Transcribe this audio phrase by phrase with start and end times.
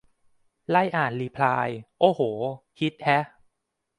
[0.69, 1.67] ไล่อ่านรีพลาย
[1.99, 2.21] โอ้โห
[2.79, 3.23] ฮิตแฮะ